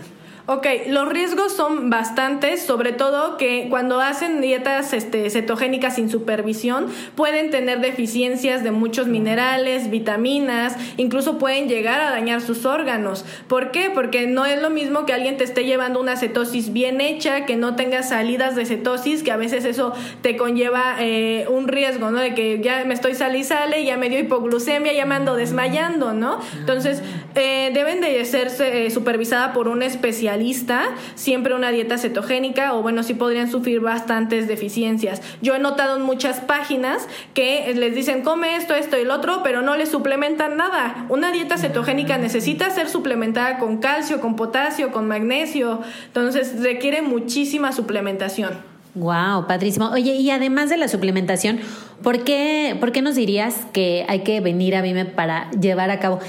Ok, 0.50 0.66
los 0.88 1.10
riesgos 1.10 1.52
son 1.52 1.90
bastantes, 1.90 2.62
sobre 2.62 2.94
todo 2.94 3.36
que 3.36 3.68
cuando 3.70 4.00
hacen 4.00 4.40
dietas 4.40 4.94
este, 4.94 5.30
cetogénicas 5.30 5.96
sin 5.96 6.10
supervisión 6.10 6.88
pueden 7.16 7.50
tener 7.50 7.82
deficiencias 7.82 8.64
de 8.64 8.72
muchos 8.72 9.08
minerales, 9.08 9.90
vitaminas, 9.90 10.78
incluso 10.96 11.38
pueden 11.38 11.68
llegar 11.68 12.00
a 12.00 12.12
dañar 12.12 12.40
sus 12.40 12.66
órganos. 12.66 13.26
¿Por 13.50 13.72
qué? 13.72 13.92
Porque 13.94 14.26
no 14.26 14.46
es 14.46 14.62
lo 14.62 14.70
mismo 14.70 15.06
que 15.06 15.12
alguien 15.12 15.36
te 15.36 15.44
esté 15.44 15.66
llevando 15.66 16.00
una 16.00 16.16
cetosis 16.16 16.72
bien 16.72 17.02
hecha, 17.02 17.46
que 17.46 17.58
no 17.58 17.76
tenga 17.76 18.02
salidas 18.02 18.56
de 18.56 18.66
cetosis, 18.66 19.24
que 19.24 19.34
a 19.34 19.38
veces 19.38 19.66
eso 19.66 19.92
te 20.22 20.38
conlleva 20.38 20.96
eh, 21.02 21.46
un 21.50 21.68
riesgo, 21.68 22.10
¿no? 22.10 22.20
De 22.20 22.34
que 22.34 22.62
ya 22.62 22.86
me 22.86 22.94
estoy 22.94 23.16
sal 23.16 23.36
y 23.36 23.44
sale, 23.44 23.84
ya 23.84 23.98
me 23.98 24.08
dio 24.08 24.18
hipoglucemia, 24.18 24.94
ya 24.94 25.06
me 25.06 25.16
ando 25.16 25.36
desmayando, 25.36 26.14
¿no? 26.14 26.40
Entonces, 26.58 27.04
eh, 27.38 27.72
deben 27.74 28.02
de 28.02 28.26
ser 28.26 28.52
eh, 28.60 28.90
supervisada 28.90 29.54
por 29.54 29.68
un 29.68 29.84
especialista, 29.84 30.96
siempre 31.16 31.54
una 31.54 31.70
dieta 31.70 31.98
cetogénica 31.98 32.74
o 32.74 32.82
bueno, 32.82 33.04
sí 33.04 33.14
podrían 33.14 33.50
sufrir 33.52 33.80
bastantes 33.80 34.48
deficiencias. 34.48 35.22
Yo 35.42 35.56
he 35.56 35.60
notado 35.60 35.98
en 35.98 36.02
muchas 36.02 36.40
páginas 36.40 37.08
que 37.34 37.74
les 37.76 37.94
dicen 37.94 38.24
come 38.24 38.56
esto, 38.56 38.74
esto 38.74 38.98
y 38.98 39.02
el 39.02 39.12
otro, 39.12 39.42
pero 39.44 39.62
no 39.62 39.78
les 39.78 39.90
suplementan 39.90 40.58
nada. 40.58 41.06
Una 41.10 41.32
dieta 41.32 41.58
cetogénica 41.58 42.18
necesita 42.18 42.72
ser 42.72 42.90
suplementada 42.90 43.60
con 43.60 43.78
calcio, 43.78 44.20
con 44.20 44.36
potasio, 44.36 44.92
con 44.92 45.08
magnesio, 45.08 45.82
entonces 46.08 46.62
requiere 46.62 47.02
muchísima 47.04 47.72
suplementación. 47.72 48.78
Wow, 48.96 49.46
padrísimo. 49.46 49.92
Oye, 49.92 50.16
y 50.16 50.32
además 50.32 50.72
de 50.72 50.78
la 50.78 50.88
suplementación, 50.88 51.60
¿por 52.02 52.24
qué, 52.24 52.76
¿por 52.80 52.92
qué 52.92 53.04
nos 53.04 53.14
dirías 53.14 53.68
que 53.72 54.06
hay 54.08 54.22
que 54.22 54.42
venir 54.42 54.76
a 54.76 54.82
Vime 54.82 55.06
para 55.06 55.52
llevar 55.52 55.92
a 55.92 56.00
cabo 56.00 56.20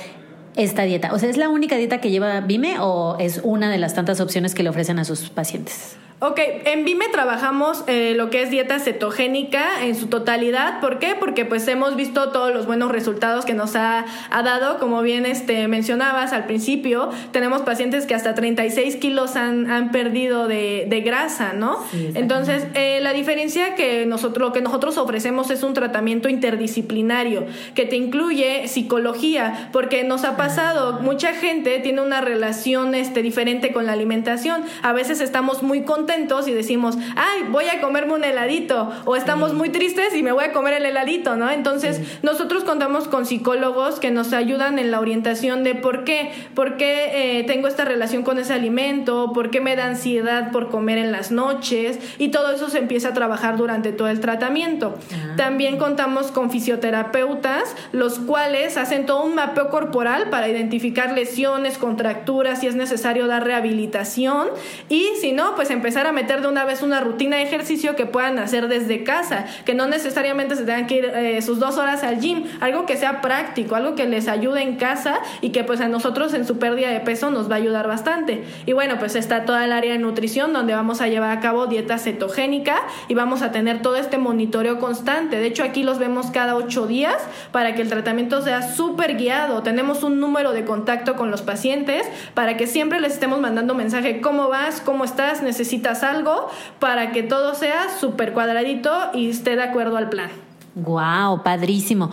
esta 0.58 0.82
dieta? 0.82 1.12
O 1.14 1.18
sea, 1.18 1.30
¿es 1.30 1.36
la 1.36 1.48
única 1.48 1.76
dieta 1.76 2.00
que 2.00 2.10
lleva 2.10 2.40
Vime 2.40 2.78
o 2.80 3.16
es 3.18 3.40
una 3.44 3.70
de 3.70 3.78
las 3.78 3.94
tantas 3.94 4.20
opciones 4.20 4.54
que 4.54 4.62
le 4.62 4.68
ofrecen 4.68 4.98
a 4.98 5.04
sus 5.04 5.30
pacientes? 5.30 5.96
Ok, 6.20 6.40
en 6.64 6.84
Vime 6.84 7.06
trabajamos 7.12 7.84
eh, 7.87 8.14
lo 8.16 8.28
que 8.28 8.42
es 8.42 8.50
dieta 8.50 8.80
cetogénica 8.80 9.84
en 9.84 9.94
su 9.94 10.08
totalidad. 10.08 10.80
¿Por 10.80 10.98
qué? 10.98 11.14
Porque 11.14 11.44
pues 11.44 11.68
hemos 11.68 11.94
visto 11.94 12.30
todos 12.30 12.52
los 12.52 12.66
buenos 12.66 12.90
resultados 12.90 13.44
que 13.44 13.54
nos 13.54 13.76
ha, 13.76 14.04
dado. 14.32 14.80
Como 14.80 15.00
bien 15.02 15.26
este, 15.26 15.68
mencionabas 15.68 16.32
al 16.32 16.46
principio, 16.46 17.10
tenemos 17.30 17.62
pacientes 17.62 18.04
que 18.04 18.16
hasta 18.16 18.34
36 18.34 18.96
kilos 18.96 19.37
han, 19.37 19.70
han 19.70 19.92
perdido 19.92 20.48
de, 20.48 20.87
de, 20.88 21.00
grasa, 21.02 21.52
¿no? 21.52 21.84
Entonces, 21.92 22.66
eh, 22.75 22.98
la 23.00 23.12
diferencia 23.12 23.76
que 23.76 24.04
nosotros, 24.04 24.48
lo 24.48 24.52
que 24.52 24.60
nosotros 24.60 24.98
ofrecemos 24.98 25.50
es 25.50 25.62
un 25.62 25.72
tratamiento 25.72 26.28
interdisciplinario 26.28 27.46
que 27.76 27.84
te 27.84 27.94
incluye 27.94 28.66
psicología, 28.66 29.68
porque 29.70 30.02
nos 30.02 30.25
ha 30.25 30.37
pasado, 30.37 30.98
mucha 31.00 31.32
gente 31.32 31.78
tiene 31.78 32.00
una 32.00 32.20
relación 32.20 32.96
este, 32.96 33.22
diferente 33.22 33.72
con 33.72 33.87
la 33.87 33.92
alimentación. 33.92 34.64
A 34.82 34.92
veces 34.92 35.20
estamos 35.20 35.62
muy 35.62 35.82
contentos 35.82 36.07
y 36.46 36.52
decimos, 36.52 36.96
ay, 37.16 37.44
voy 37.50 37.66
a 37.66 37.80
comerme 37.80 38.14
un 38.14 38.24
heladito, 38.24 38.90
o 39.04 39.14
estamos 39.14 39.54
muy 39.54 39.68
tristes 39.68 40.14
y 40.14 40.22
me 40.22 40.32
voy 40.32 40.44
a 40.44 40.52
comer 40.52 40.74
el 40.74 40.86
heladito, 40.86 41.36
¿no? 41.36 41.50
Entonces, 41.50 42.00
nosotros 42.22 42.64
contamos 42.64 43.08
con 43.08 43.26
psicólogos 43.26 44.00
que 44.00 44.10
nos 44.10 44.32
ayudan 44.32 44.78
en 44.78 44.90
la 44.90 45.00
orientación 45.00 45.64
de 45.64 45.74
por 45.74 46.04
qué, 46.04 46.30
por 46.54 46.76
qué 46.76 47.38
eh, 47.38 47.44
tengo 47.44 47.68
esta 47.68 47.84
relación 47.84 48.22
con 48.22 48.38
ese 48.38 48.54
alimento, 48.54 49.32
por 49.34 49.50
qué 49.50 49.60
me 49.60 49.76
da 49.76 49.86
ansiedad 49.86 50.50
por 50.50 50.70
comer 50.70 50.98
en 50.98 51.12
las 51.12 51.30
noches, 51.30 51.98
y 52.18 52.28
todo 52.28 52.52
eso 52.52 52.68
se 52.68 52.78
empieza 52.78 53.08
a 53.08 53.14
trabajar 53.14 53.56
durante 53.56 53.92
todo 53.92 54.08
el 54.08 54.20
tratamiento. 54.20 54.96
Ah. 55.12 55.34
También 55.36 55.78
contamos 55.78 56.30
con 56.32 56.50
fisioterapeutas, 56.50 57.76
los 57.92 58.18
cuales 58.18 58.76
hacen 58.76 59.06
todo 59.06 59.24
un 59.24 59.34
mapeo 59.34 59.68
corporal 59.68 60.30
para 60.30 60.48
identificar 60.48 61.12
lesiones, 61.12 61.78
contracturas, 61.78 62.60
si 62.60 62.66
es 62.66 62.74
necesario 62.74 63.26
dar 63.26 63.44
rehabilitación, 63.44 64.48
y 64.88 65.08
si 65.20 65.32
no, 65.32 65.54
pues 65.54 65.70
empezar 65.70 65.98
a 66.07 66.12
meter 66.12 66.40
de 66.43 66.49
una 66.49 66.64
vez 66.64 66.83
una 66.83 67.00
rutina 67.00 67.37
de 67.37 67.43
ejercicio 67.43 67.97
que 67.97 68.07
puedan 68.07 68.38
hacer 68.38 68.69
desde 68.69 69.05
casa, 69.05 69.47
que 69.64 69.75
no 69.75 69.87
necesariamente 69.87 70.57
se 70.57 70.64
tengan 70.64 70.87
que 70.87 70.97
ir 70.97 71.05
eh, 71.07 71.43
sus 71.43 71.59
dos 71.59 71.78
horas 71.78 72.05
al 72.05 72.21
gym, 72.21 72.45
algo 72.61 72.87
que 72.87 72.97
sea 72.97 73.21
práctico, 73.21 73.75
algo 73.75 73.95
que 73.95 74.07
les 74.07 74.28
ayude 74.28 74.62
en 74.62 74.76
casa 74.76 75.21
y 75.40 75.50
que 75.50 75.64
pues 75.64 75.81
a 75.81 75.88
nosotros 75.88 76.35
en 76.35 76.47
su 76.47 76.59
pérdida 76.59 76.90
de 76.90 77.00
peso 77.00 77.31
nos 77.31 77.50
va 77.50 77.55
a 77.55 77.59
ayudar 77.59 77.88
bastante. 77.88 78.45
Y 78.67 78.73
bueno, 78.73 78.99
pues 78.99 79.17
está 79.17 79.45
toda 79.45 79.64
el 79.64 79.73
área 79.73 79.93
de 79.93 79.99
nutrición 79.99 80.52
donde 80.52 80.75
vamos 80.75 81.00
a 81.00 81.09
llevar 81.09 81.37
a 81.37 81.40
cabo 81.40 81.67
dieta 81.67 81.99
cetogénica 81.99 82.83
y 83.09 83.14
vamos 83.14 83.43
a 83.43 83.52
tener 83.52 83.83
todo 83.83 83.97
este 83.97 84.19
monitoreo 84.19 84.78
constante. 84.78 85.38
De 85.38 85.47
hecho, 85.47 85.64
aquí 85.64 85.83
los 85.83 85.99
vemos 85.99 86.31
cada 86.31 86.55
ocho 86.55 86.87
días 86.87 87.17
para 87.52 87.75
que 87.75 87.83
el 87.83 87.88
tratamiento 87.88 88.43
sea 88.43 88.62
súper 88.62 89.17
guiado. 89.17 89.62
Tenemos 89.62 90.02
un 90.02 90.21
número 90.21 90.52
de 90.52 90.64
contacto 90.64 91.17
con 91.17 91.31
los 91.31 91.43
pacientes 91.43 92.07
para 92.35 92.57
que 92.57 92.67
siempre 92.67 93.00
les 93.00 93.14
estemos 93.14 93.40
mandando 93.40 93.75
mensaje, 93.75 94.21
¿cómo 94.21 94.49
vas? 94.49 94.81
¿Cómo 94.81 95.05
estás? 95.05 95.43
¿Necesitas 95.43 95.88
algo 96.02 96.49
para 96.78 97.12
que 97.12 97.23
todo 97.23 97.54
sea 97.54 97.87
súper 98.00 98.33
cuadradito 98.33 98.92
y 99.14 99.30
esté 99.30 99.57
de 99.57 99.62
acuerdo 99.62 99.97
al 99.97 100.09
plan. 100.09 100.30
Wow, 100.75 101.42
padrísimo. 101.42 102.11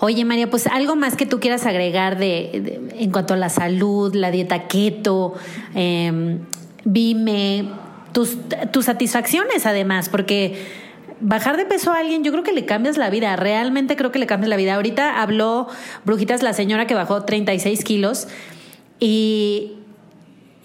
Oye, 0.00 0.24
María, 0.24 0.48
pues 0.48 0.66
algo 0.66 0.96
más 0.96 1.14
que 1.14 1.26
tú 1.26 1.40
quieras 1.40 1.66
agregar 1.66 2.18
de, 2.18 2.80
en 2.98 3.10
cuanto 3.12 3.34
a 3.34 3.36
la 3.36 3.50
salud, 3.50 4.14
la 4.14 4.30
dieta 4.30 4.66
keto, 4.66 5.34
eh, 5.74 6.38
Vime, 6.84 7.68
tus, 8.12 8.38
tus 8.72 8.86
satisfacciones 8.86 9.66
además, 9.66 10.08
porque 10.08 10.66
bajar 11.20 11.56
de 11.56 11.66
peso 11.66 11.92
a 11.92 11.98
alguien, 11.98 12.24
yo 12.24 12.32
creo 12.32 12.42
que 12.42 12.52
le 12.52 12.64
cambias 12.64 12.96
la 12.96 13.10
vida, 13.10 13.36
realmente 13.36 13.96
creo 13.96 14.10
que 14.10 14.18
le 14.18 14.26
cambias 14.26 14.48
la 14.48 14.56
vida. 14.56 14.74
Ahorita 14.74 15.20
habló 15.20 15.68
Brujitas, 16.04 16.42
la 16.42 16.52
señora 16.52 16.86
que 16.86 16.94
bajó 16.94 17.24
36 17.24 17.84
kilos 17.84 18.28
y 18.98 19.74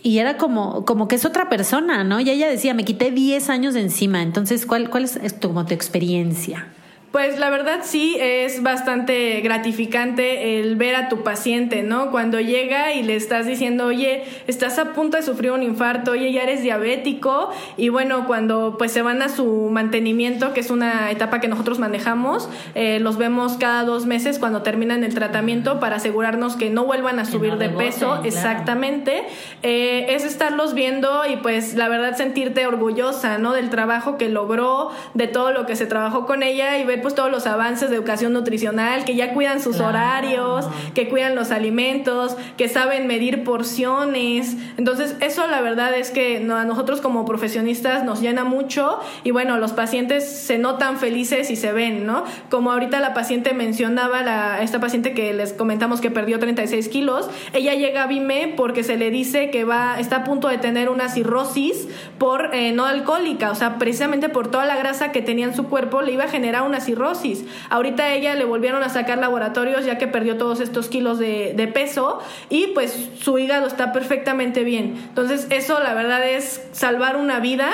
y 0.06 0.20
era 0.20 0.38
como, 0.38 0.86
como 0.86 1.08
que 1.08 1.16
es 1.16 1.26
otra 1.26 1.50
persona, 1.50 2.04
¿no? 2.04 2.20
Y 2.20 2.30
ella 2.30 2.48
decía, 2.48 2.76
me 2.76 2.86
quité 2.86 3.10
10 3.10 3.50
años 3.50 3.74
de 3.74 3.82
encima. 3.82 4.22
Entonces, 4.22 4.68
¿cuál, 4.68 4.92
cuál 4.92 5.06
es 5.06 5.34
como 5.42 5.66
tu 5.66 5.74
experiencia? 5.74 6.68
Pues 7.16 7.40
la 7.40 7.50
verdad 7.50 7.80
sí 7.84 8.18
es 8.20 8.62
bastante 8.62 9.40
gratificante 9.40 10.60
el 10.60 10.76
ver 10.76 10.98
a 10.98 11.08
tu 11.08 11.24
paciente, 11.24 11.82
¿no? 11.82 12.12
Cuando 12.12 12.42
llega 12.42 12.92
y 12.92 13.04
le 13.04 13.16
estás 13.16 13.46
diciendo, 13.46 13.86
oye, 13.86 14.26
estás 14.48 14.80
a 14.80 14.92
punto 14.92 15.16
de 15.16 15.24
sufrir 15.24 15.52
un 15.52 15.64
infarto, 15.64 16.12
oye, 16.12 16.34
ya 16.34 16.44
eres 16.44 16.62
diabético, 16.62 17.52
y 17.78 17.88
bueno, 17.88 18.28
cuando 18.28 18.76
pues 18.78 18.92
se 18.92 19.02
van 19.02 19.22
a 19.22 19.30
su 19.30 19.70
mantenimiento, 19.72 20.52
que 20.52 20.60
es 20.60 20.70
una 20.70 21.10
etapa 21.10 21.40
que 21.40 21.48
nosotros 21.48 21.80
manejamos, 21.80 22.50
eh, 22.74 23.00
los 23.00 23.18
vemos 23.18 23.54
cada 23.54 23.86
dos 23.86 24.06
meses 24.06 24.38
cuando 24.38 24.62
terminan 24.62 25.06
el 25.06 25.14
tratamiento 25.14 25.80
para 25.80 25.96
asegurarnos 25.96 26.58
que 26.58 26.70
no 26.70 26.84
vuelvan 26.84 27.20
a 27.20 27.24
subir 27.24 27.56
de 27.56 27.70
peso, 27.70 28.20
exactamente, 28.26 29.24
eh, 29.64 30.08
es 30.10 30.26
estarlos 30.26 30.74
viendo 30.74 31.26
y 31.26 31.38
pues 31.38 31.76
la 31.76 31.88
verdad 31.88 32.18
sentirte 32.18 32.68
orgullosa, 32.68 33.38
¿no? 33.38 33.54
Del 33.54 33.70
trabajo 33.70 34.18
que 34.18 34.28
logró, 34.28 34.92
de 35.14 35.30
todo 35.30 35.54
lo 35.54 35.66
que 35.66 35.78
se 35.78 35.86
trabajó 35.86 36.26
con 36.26 36.44
ella 36.44 36.78
y 36.78 36.84
ver 36.84 37.05
pues 37.06 37.14
todos 37.14 37.30
los 37.30 37.46
avances 37.46 37.92
de 37.92 37.98
educación 37.98 38.34
nutricional, 38.34 39.06
que 39.06 39.16
ya 39.16 39.36
cuidan 39.36 39.62
sus 39.62 39.80
horarios, 39.80 40.68
que 40.96 41.08
cuidan 41.08 41.36
los 41.36 41.52
alimentos, 41.52 42.36
que 42.58 42.68
saben 42.68 43.06
medir 43.06 43.44
porciones. 43.44 44.58
Entonces, 44.78 45.16
eso 45.20 45.46
la 45.46 45.62
verdad 45.62 45.94
es 45.94 46.10
que 46.10 46.38
a 46.38 46.66
nosotros 46.66 47.02
como 47.02 47.24
profesionistas 47.24 48.04
nos 48.04 48.22
llena 48.22 48.44
mucho 48.44 49.00
y 49.24 49.30
bueno, 49.30 49.60
los 49.60 49.72
pacientes 49.74 50.28
se 50.28 50.58
notan 50.58 50.98
felices 50.98 51.52
y 51.52 51.56
se 51.58 51.74
ven, 51.74 52.08
¿no? 52.08 52.24
Como 52.50 52.72
ahorita 52.72 53.00
la 53.00 53.14
paciente 53.14 53.54
mencionaba, 53.54 54.24
la, 54.24 54.64
esta 54.64 54.80
paciente 54.80 55.14
que 55.14 55.32
les 55.36 55.54
comentamos 55.54 56.02
que 56.02 56.10
perdió 56.10 56.40
36 56.40 56.90
kilos, 56.90 57.30
ella 57.54 57.76
llega 57.76 58.02
a 58.02 58.08
Vime 58.08 58.56
porque 58.58 58.84
se 58.84 58.98
le 58.98 59.12
dice 59.12 59.52
que 59.52 59.64
va, 59.64 60.00
está 60.00 60.16
a 60.16 60.24
punto 60.24 60.48
de 60.48 60.58
tener 60.58 60.90
una 60.90 61.08
cirrosis 61.08 61.88
por 62.18 62.56
eh, 62.56 62.72
no 62.72 62.86
alcohólica, 62.86 63.52
o 63.52 63.56
sea, 63.56 63.78
precisamente 63.78 64.28
por 64.28 64.50
toda 64.50 64.66
la 64.66 64.76
grasa 64.76 65.12
que 65.12 65.22
tenía 65.22 65.46
en 65.46 65.56
su 65.56 65.66
cuerpo 65.66 66.02
le 66.02 66.12
iba 66.12 66.24
a 66.24 66.30
generar 66.30 66.64
una 66.64 66.80
cirrosis 66.80 66.95
cirrosis. 66.96 67.46
Ahorita 67.70 68.14
ella 68.14 68.36
le 68.36 68.46
volvieron 68.46 68.84
a 68.84 68.90
sacar 68.90 69.18
laboratorios 69.18 69.86
ya 69.86 69.98
que 69.98 70.08
perdió 70.08 70.38
todos 70.38 70.60
estos 70.60 70.88
kilos 70.88 71.20
de, 71.20 71.54
de 71.56 71.68
peso 71.68 72.20
y 72.50 72.68
pues 72.68 73.10
su 73.20 73.38
hígado 73.38 73.68
está 73.68 73.92
perfectamente 73.92 74.64
bien. 74.64 74.96
Entonces 75.10 75.48
eso 75.50 75.80
la 75.80 75.94
verdad 75.94 76.28
es 76.28 76.62
salvar 76.72 77.18
una 77.18 77.40
vida 77.40 77.70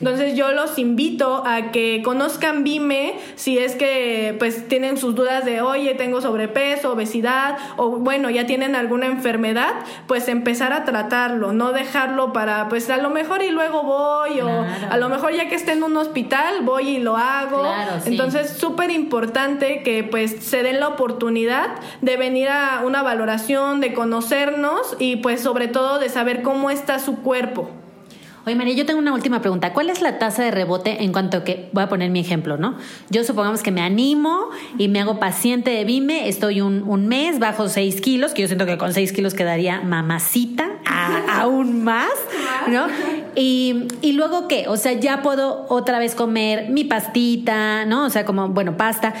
entonces 0.00 0.34
yo 0.34 0.52
los 0.52 0.78
invito 0.78 1.42
a 1.46 1.70
que 1.70 2.02
conozcan 2.02 2.64
Vime 2.64 3.14
si 3.36 3.58
es 3.58 3.74
que 3.76 4.34
pues 4.38 4.66
tienen 4.66 4.96
sus 4.96 5.14
dudas 5.14 5.44
de, 5.44 5.60
oye, 5.60 5.94
tengo 5.94 6.20
sobrepeso, 6.20 6.92
obesidad 6.92 7.58
o 7.76 7.90
bueno, 7.98 8.30
ya 8.30 8.46
tienen 8.46 8.74
alguna 8.74 9.06
enfermedad, 9.06 9.72
pues 10.06 10.28
empezar 10.28 10.72
a 10.72 10.84
tratarlo, 10.84 11.52
no 11.52 11.72
dejarlo 11.72 12.32
para 12.32 12.68
pues 12.68 12.88
a 12.90 12.96
lo 12.96 13.10
mejor 13.10 13.42
y 13.42 13.50
luego 13.50 13.82
voy 13.82 14.40
o 14.40 14.64
a 14.90 14.96
lo 14.96 15.08
mejor 15.08 15.34
ya 15.34 15.48
que 15.48 15.54
esté 15.54 15.72
en 15.72 15.82
un 15.82 15.96
hospital 15.96 16.62
voy 16.62 16.88
y 16.88 16.98
lo 16.98 17.16
hago. 17.16 17.62
Entonces 18.06 18.50
súper 18.50 18.90
importante 18.90 19.82
que 19.82 20.02
pues 20.02 20.36
se 20.40 20.62
den 20.62 20.80
la 20.80 20.88
oportunidad 20.88 21.68
de 22.00 22.16
venir 22.16 22.48
a 22.48 22.82
una 22.84 23.02
valoración, 23.02 23.80
de 23.80 23.92
conocernos 23.92 24.96
y 24.98 25.16
pues 25.16 25.40
sobre 25.40 25.68
todo 25.68 25.98
de 25.98 26.08
saber 26.08 26.42
cómo 26.42 26.70
está 26.70 26.98
su 26.98 27.16
cuerpo. 27.16 27.70
Oye, 28.46 28.56
María, 28.56 28.74
yo 28.74 28.86
tengo 28.86 28.98
una 28.98 29.12
última 29.12 29.40
pregunta. 29.40 29.72
¿Cuál 29.72 29.90
es 29.90 30.00
la 30.00 30.18
tasa 30.18 30.42
de 30.42 30.50
rebote 30.50 31.02
en 31.02 31.12
cuanto 31.12 31.38
a 31.38 31.44
que, 31.44 31.68
voy 31.72 31.82
a 31.82 31.88
poner 31.88 32.10
mi 32.10 32.20
ejemplo, 32.20 32.56
¿no? 32.56 32.76
Yo 33.10 33.22
supongamos 33.22 33.62
que 33.62 33.70
me 33.70 33.82
animo 33.82 34.48
y 34.78 34.88
me 34.88 35.00
hago 35.00 35.20
paciente 35.20 35.70
de 35.70 35.84
Vime, 35.84 36.28
estoy 36.28 36.62
un, 36.62 36.82
un 36.84 37.06
mes, 37.06 37.38
bajo 37.38 37.68
6 37.68 38.00
kilos, 38.00 38.32
que 38.32 38.42
yo 38.42 38.48
siento 38.48 38.64
que 38.64 38.78
con 38.78 38.94
6 38.94 39.12
kilos 39.12 39.34
quedaría 39.34 39.82
mamacita, 39.82 40.70
aún 41.30 41.84
más, 41.84 42.08
¿no? 42.68 42.86
Y, 43.34 43.88
y 44.00 44.12
luego, 44.12 44.48
¿qué? 44.48 44.66
O 44.68 44.76
sea, 44.76 44.92
ya 44.92 45.22
puedo 45.22 45.66
otra 45.68 45.98
vez 45.98 46.14
comer 46.14 46.70
mi 46.70 46.84
pastita, 46.84 47.84
¿no? 47.84 48.06
O 48.06 48.10
sea, 48.10 48.24
como, 48.24 48.48
bueno, 48.48 48.76
pasta, 48.76 49.12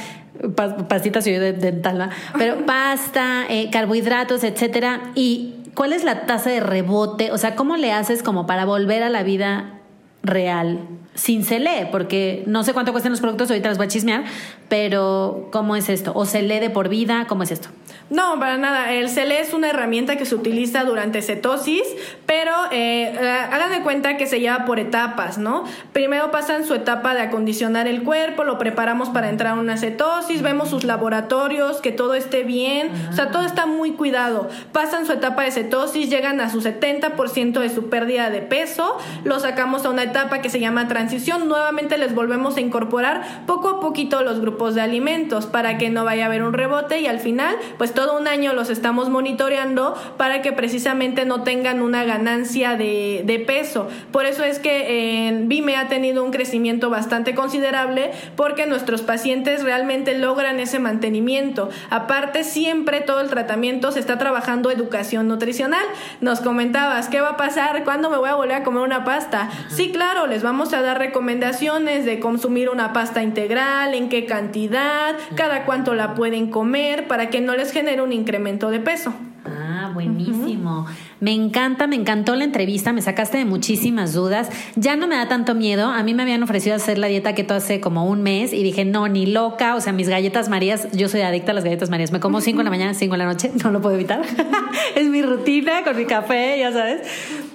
pastita 0.88 1.20
soy 1.20 1.32
de 1.32 1.52
dental, 1.52 2.10
pero 2.38 2.64
pasta, 2.64 3.44
eh, 3.48 3.68
carbohidratos, 3.70 4.44
etcétera. 4.44 5.12
Y 5.14 5.54
¿cuál 5.74 5.92
es 5.92 6.04
la 6.04 6.26
tasa 6.26 6.50
de 6.50 6.60
rebote? 6.60 7.32
O 7.32 7.38
sea, 7.38 7.56
¿cómo 7.56 7.76
le 7.76 7.92
haces 7.92 8.22
como 8.22 8.46
para 8.46 8.64
volver 8.64 9.02
a 9.02 9.08
la 9.08 9.22
vida 9.22 9.80
real 10.22 10.80
sin 11.20 11.44
CLE, 11.44 11.86
porque 11.92 12.44
no 12.46 12.64
sé 12.64 12.72
cuánto 12.72 12.92
cuestan 12.92 13.12
los 13.12 13.20
productos, 13.20 13.50
ahorita 13.50 13.68
los 13.68 13.76
voy 13.76 13.86
a 13.86 13.90
chismear, 13.90 14.24
pero 14.70 15.48
¿cómo 15.52 15.76
es 15.76 15.90
esto? 15.90 16.12
¿O 16.14 16.24
se 16.24 16.40
lee 16.40 16.60
de 16.60 16.70
por 16.70 16.88
vida? 16.88 17.26
¿Cómo 17.28 17.42
es 17.42 17.50
esto? 17.50 17.68
No, 18.08 18.40
para 18.40 18.56
nada. 18.56 18.92
El 18.92 19.08
CLE 19.08 19.40
es 19.40 19.52
una 19.52 19.68
herramienta 19.68 20.16
que 20.16 20.24
se 20.24 20.34
utiliza 20.34 20.82
durante 20.84 21.22
cetosis, 21.22 21.82
pero 22.26 22.52
eh, 22.72 23.16
hagan 23.52 23.70
de 23.70 23.82
cuenta 23.82 24.16
que 24.16 24.26
se 24.26 24.40
lleva 24.40 24.64
por 24.64 24.80
etapas, 24.80 25.38
¿no? 25.38 25.64
Primero 25.92 26.30
pasan 26.30 26.64
su 26.64 26.74
etapa 26.74 27.14
de 27.14 27.20
acondicionar 27.20 27.86
el 27.86 28.02
cuerpo, 28.02 28.42
lo 28.42 28.58
preparamos 28.58 29.10
para 29.10 29.28
entrar 29.28 29.56
a 29.56 29.60
una 29.60 29.76
cetosis, 29.76 30.42
vemos 30.42 30.70
sus 30.70 30.84
laboratorios, 30.84 31.80
que 31.80 31.92
todo 31.92 32.14
esté 32.14 32.42
bien, 32.42 32.90
o 33.10 33.12
sea, 33.12 33.30
todo 33.30 33.42
está 33.42 33.66
muy 33.66 33.92
cuidado. 33.92 34.48
Pasan 34.72 35.06
su 35.06 35.12
etapa 35.12 35.42
de 35.42 35.52
cetosis, 35.52 36.08
llegan 36.08 36.40
a 36.40 36.50
su 36.50 36.62
70% 36.62 37.60
de 37.60 37.68
su 37.68 37.90
pérdida 37.90 38.30
de 38.30 38.40
peso, 38.40 38.98
lo 39.22 39.38
sacamos 39.38 39.84
a 39.84 39.90
una 39.90 40.02
etapa 40.02 40.40
que 40.40 40.48
se 40.48 40.58
llama 40.58 40.88
transición, 40.88 41.09
nuevamente 41.46 41.98
les 41.98 42.14
volvemos 42.14 42.56
a 42.56 42.60
incorporar 42.60 43.44
poco 43.46 43.68
a 43.68 43.80
poquito 43.80 44.22
los 44.22 44.40
grupos 44.40 44.74
de 44.74 44.80
alimentos 44.80 45.46
para 45.46 45.78
que 45.78 45.90
no 45.90 46.04
vaya 46.04 46.24
a 46.24 46.26
haber 46.26 46.42
un 46.42 46.52
rebote 46.52 47.00
y 47.00 47.06
al 47.06 47.20
final, 47.20 47.56
pues 47.78 47.92
todo 47.92 48.18
un 48.18 48.28
año 48.28 48.52
los 48.52 48.70
estamos 48.70 49.08
monitoreando 49.08 49.94
para 50.16 50.42
que 50.42 50.52
precisamente 50.52 51.24
no 51.24 51.42
tengan 51.42 51.80
una 51.80 52.04
ganancia 52.04 52.76
de, 52.76 53.22
de 53.24 53.38
peso. 53.38 53.88
Por 54.12 54.26
eso 54.26 54.44
es 54.44 54.58
que 54.58 55.28
en 55.28 55.48
Vime 55.48 55.76
ha 55.76 55.88
tenido 55.88 56.24
un 56.24 56.30
crecimiento 56.30 56.90
bastante 56.90 57.34
considerable 57.34 58.10
porque 58.36 58.66
nuestros 58.66 59.02
pacientes 59.02 59.62
realmente 59.62 60.16
logran 60.18 60.60
ese 60.60 60.78
mantenimiento. 60.78 61.70
Aparte, 61.90 62.44
siempre 62.44 63.00
todo 63.00 63.20
el 63.20 63.28
tratamiento 63.28 63.92
se 63.92 64.00
está 64.00 64.18
trabajando 64.18 64.70
educación 64.70 65.28
nutricional. 65.28 65.84
Nos 66.20 66.40
comentabas, 66.40 67.08
¿qué 67.08 67.20
va 67.20 67.30
a 67.30 67.36
pasar? 67.36 67.84
¿Cuándo 67.84 68.10
me 68.10 68.18
voy 68.18 68.28
a 68.28 68.34
volver 68.34 68.56
a 68.56 68.62
comer 68.62 68.82
una 68.82 69.04
pasta? 69.04 69.50
Sí, 69.68 69.90
claro, 69.92 70.26
les 70.26 70.42
vamos 70.42 70.72
a 70.72 70.82
dar 70.82 70.89
recomendaciones 70.94 72.04
de 72.04 72.20
consumir 72.20 72.68
una 72.68 72.92
pasta 72.92 73.22
integral, 73.22 73.94
en 73.94 74.08
qué 74.08 74.26
cantidad, 74.26 75.14
cada 75.34 75.64
cuánto 75.64 75.94
la 75.94 76.14
pueden 76.14 76.50
comer, 76.50 77.06
para 77.08 77.30
que 77.30 77.40
no 77.40 77.54
les 77.56 77.72
genere 77.72 78.02
un 78.02 78.12
incremento 78.12 78.70
de 78.70 78.80
peso. 78.80 79.14
Ah, 79.44 79.90
buenísimo. 79.94 80.86
Me 81.20 81.32
encanta, 81.32 81.86
me 81.86 81.96
encantó 81.96 82.34
la 82.36 82.44
entrevista, 82.44 82.92
me 82.92 83.02
sacaste 83.02 83.38
de 83.38 83.44
muchísimas 83.44 84.12
dudas. 84.12 84.50
Ya 84.76 84.96
no 84.96 85.06
me 85.06 85.16
da 85.16 85.28
tanto 85.28 85.54
miedo. 85.54 85.88
A 85.88 86.02
mí 86.02 86.14
me 86.14 86.22
habían 86.22 86.42
ofrecido 86.42 86.76
hacer 86.76 86.98
la 86.98 87.06
dieta 87.06 87.34
keto 87.34 87.54
hace 87.54 87.80
como 87.80 88.06
un 88.06 88.22
mes 88.22 88.52
y 88.52 88.62
dije, 88.62 88.84
no, 88.84 89.08
ni 89.08 89.26
loca. 89.26 89.74
O 89.76 89.80
sea, 89.80 89.92
mis 89.92 90.08
galletas 90.08 90.48
marías, 90.48 90.88
yo 90.92 91.08
soy 91.08 91.22
adicta 91.22 91.52
a 91.52 91.54
las 91.54 91.64
galletas 91.64 91.90
marías. 91.90 92.12
Me 92.12 92.20
como 92.20 92.40
cinco 92.40 92.60
en 92.60 92.66
la 92.66 92.70
mañana, 92.76 92.94
cinco 92.94 93.14
en 93.14 93.20
la 93.20 93.26
noche, 93.26 93.50
no 93.64 93.70
lo 93.70 93.80
puedo 93.80 93.94
evitar. 93.94 94.22
es 94.94 95.06
mi 95.08 95.22
rutina 95.22 95.84
con 95.84 95.96
mi 95.96 96.04
café, 96.04 96.58
ya 96.58 96.72
sabes. 96.72 97.02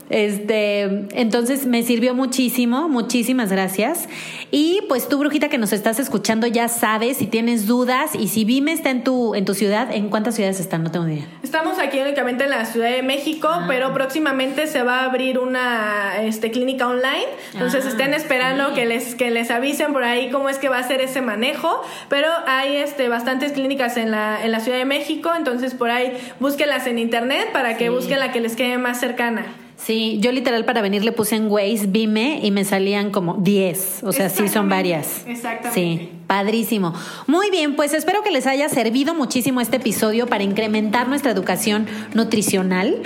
Este, 0.09 0.81
entonces 1.13 1.65
me 1.65 1.83
sirvió 1.83 2.13
muchísimo, 2.13 2.87
muchísimas 2.89 3.51
gracias. 3.51 4.07
Y 4.51 4.81
pues 4.87 5.09
tú, 5.09 5.17
brujita, 5.17 5.49
que 5.49 5.57
nos 5.57 5.73
estás 5.73 5.99
escuchando, 5.99 6.47
ya 6.47 6.67
sabes 6.67 7.17
si 7.17 7.27
tienes 7.27 7.65
dudas 7.65 8.15
y 8.15 8.27
si 8.27 8.45
Vime 8.45 8.71
está 8.71 8.91
en 8.91 9.03
tu, 9.03 9.35
en 9.35 9.45
tu 9.45 9.53
ciudad, 9.53 9.91
¿en 9.91 10.09
cuántas 10.09 10.35
ciudades 10.35 10.59
están? 10.59 10.83
No 10.83 10.91
tengo 10.91 11.07
idea. 11.07 11.25
Estamos 11.43 11.79
aquí 11.79 11.99
únicamente 11.99 12.43
en 12.43 12.51
la 12.51 12.65
Ciudad 12.65 12.91
de 12.91 13.01
México, 13.01 13.47
ah. 13.51 13.65
pero 13.67 13.93
próximamente 13.93 14.67
se 14.67 14.83
va 14.83 14.99
a 14.99 15.05
abrir 15.05 15.39
una 15.39 16.21
este, 16.21 16.51
clínica 16.51 16.87
online. 16.87 17.25
Entonces 17.53 17.85
ah, 17.85 17.89
estén 17.89 18.13
esperando 18.13 18.73
que 18.73 18.85
les 18.85 19.15
que 19.15 19.31
les 19.31 19.49
avisen 19.51 19.93
por 19.93 20.03
ahí 20.03 20.29
cómo 20.29 20.49
es 20.49 20.57
que 20.57 20.69
va 20.69 20.77
a 20.77 20.83
ser 20.83 21.01
ese 21.01 21.21
manejo. 21.21 21.81
Pero 22.09 22.27
hay 22.45 22.75
este, 22.77 23.09
bastantes 23.09 23.53
clínicas 23.53 23.97
en 23.97 24.11
la, 24.11 24.43
en 24.43 24.51
la 24.51 24.59
Ciudad 24.59 24.77
de 24.77 24.85
México, 24.85 25.31
entonces 25.35 25.73
por 25.73 25.89
ahí 25.89 26.13
búsquenlas 26.39 26.87
en 26.87 26.99
internet 26.99 27.49
para 27.51 27.77
que 27.77 27.89
busquen 27.89 28.19
la 28.19 28.31
que 28.31 28.41
les 28.41 28.55
quede 28.55 28.77
más 28.77 28.99
cercana. 28.99 29.45
Sí, 29.77 30.19
yo 30.21 30.31
literal 30.31 30.65
para 30.65 30.81
venir 30.81 31.03
le 31.03 31.11
puse 31.11 31.35
en 31.35 31.47
Waze, 31.51 31.87
Vime 31.87 32.39
y 32.41 32.51
me 32.51 32.63
salían 32.63 33.11
como 33.11 33.35
10. 33.35 34.03
O 34.03 34.13
sea, 34.13 34.29
sí 34.29 34.47
son 34.47 34.69
varias. 34.69 35.25
Exactamente. 35.27 35.73
Sí, 35.73 36.09
padrísimo. 36.27 36.93
Muy 37.27 37.51
bien, 37.51 37.75
pues 37.75 37.93
espero 37.93 38.23
que 38.23 38.31
les 38.31 38.47
haya 38.47 38.69
servido 38.69 39.13
muchísimo 39.13 39.61
este 39.61 39.77
episodio 39.77 40.27
para 40.27 40.43
incrementar 40.43 41.07
nuestra 41.07 41.31
educación 41.31 41.87
nutricional. 42.13 43.03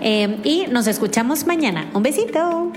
Eh, 0.00 0.38
y 0.44 0.66
nos 0.70 0.86
escuchamos 0.86 1.46
mañana. 1.46 1.90
Un 1.92 2.02
besito. 2.02 2.72